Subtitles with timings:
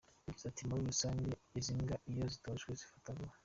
[0.27, 3.35] Yagize ati “Muri rusange izi mbwa iyo zitojwe zifata vuba.